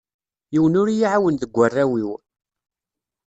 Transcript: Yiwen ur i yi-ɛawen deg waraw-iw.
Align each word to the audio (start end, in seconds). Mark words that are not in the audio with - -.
Yiwen 0.53 0.79
ur 0.81 0.87
i 0.89 0.95
yi-ɛawen 0.99 1.35
deg 1.41 1.51
waraw-iw. 1.57 2.11